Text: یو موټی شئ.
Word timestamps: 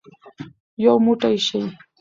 یو 0.83 0.95
موټی 1.05 1.35
شئ. 1.47 1.61